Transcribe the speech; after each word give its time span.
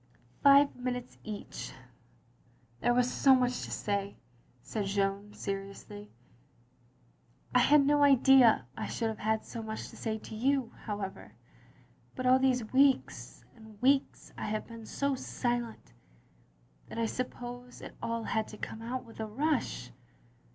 Five 0.41 0.75
minutes 0.75 1.19
each. 1.23 1.73
There 2.79 2.91
was 2.91 3.13
so 3.13 3.35
much 3.35 3.61
to 3.65 3.69
say," 3.69 4.17
said 4.63 4.87
Jeanne, 4.87 5.31
seriously." 5.35 6.09
I 7.53 7.59
had 7.59 7.85
no 7.85 8.01
idea 8.03 8.65
I 8.75 8.87
should 8.87 9.09
have 9.09 9.19
had 9.19 9.45
so 9.45 9.61
much 9.61 9.89
to 9.91 9.95
say 9.95 10.17
to 10.17 10.33
you, 10.35 10.71
however. 10.85 11.33
But 12.15 12.25
all 12.25 12.39
these 12.39 12.73
weeks 12.73 13.45
and 13.55 13.79
weeks 13.79 14.33
I 14.39 14.45
have 14.47 14.65
been 14.65 14.87
so 14.87 15.13
silent 15.13 15.93
that 16.87 16.97
I 16.97 17.05
suppose 17.05 17.79
it 17.79 17.95
all 18.01 18.23
had 18.23 18.47
to 18.47 18.57
come 18.57 18.81
out 18.81 19.05
with 19.05 19.19
a 19.19 19.27
rush. 19.27 19.91